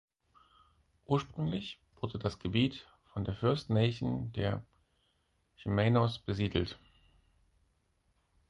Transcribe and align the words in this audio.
Ursprünglich 1.05 1.79
wurde 1.99 2.17
das 2.17 2.39
Gebiet 2.39 2.87
von 3.13 3.23
der 3.23 3.35
First 3.35 3.69
Nation 3.69 4.33
der 4.33 4.65
Chemainus 5.57 6.17
besiedelt. 6.17 6.79